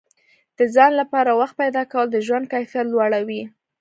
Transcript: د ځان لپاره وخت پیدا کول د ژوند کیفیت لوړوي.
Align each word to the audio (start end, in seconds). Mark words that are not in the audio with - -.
د 0.57 0.59
ځان 0.75 0.91
لپاره 1.01 1.31
وخت 1.39 1.55
پیدا 1.61 1.83
کول 1.91 2.07
د 2.11 2.17
ژوند 2.27 2.45
کیفیت 2.53 2.87
لوړوي. 2.89 3.41